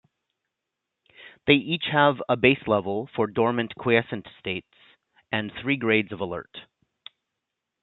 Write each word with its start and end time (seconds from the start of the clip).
They 1.45 1.53
each 1.53 1.83
have 1.91 2.23
a 2.27 2.35
base 2.35 2.63
level 2.65 3.07
for 3.15 3.27
dormant-quiescent 3.27 4.25
states 4.39 4.73
and 5.31 5.51
three 5.61 5.77
grades 5.77 6.11
of 6.11 6.21
alert. 6.21 6.61